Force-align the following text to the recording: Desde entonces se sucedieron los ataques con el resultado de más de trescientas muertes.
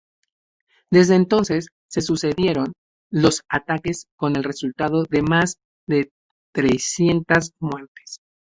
Desde 0.91 1.13
entonces 1.13 1.67
se 1.87 2.01
sucedieron 2.01 2.73
los 3.11 3.41
ataques 3.47 4.05
con 4.17 4.35
el 4.35 4.43
resultado 4.43 5.03
de 5.03 5.21
más 5.21 5.57
de 5.87 6.09
trescientas 6.51 7.51
muertes. 7.59 8.17